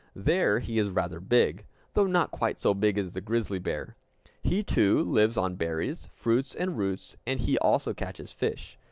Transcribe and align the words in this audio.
There 0.15 0.57
he 0.61 0.79
is 0.79 0.89
rather 0.89 1.19
big, 1.19 1.63
though 1.93 2.07
not 2.07 2.31
quite 2.31 2.59
so 2.59 2.73
big 2.73 2.97
as 2.97 3.13
the 3.13 3.21
grizzly 3.21 3.59
bear. 3.59 3.95
He 4.41 4.63
too 4.63 5.03
lives 5.03 5.37
on 5.37 5.53
berries, 5.57 6.09
fruits, 6.15 6.55
and 6.55 6.75
roots, 6.75 7.17
and 7.27 7.39
he 7.39 7.59
also 7.59 7.93
catches 7.93 8.31
fish. 8.31 8.79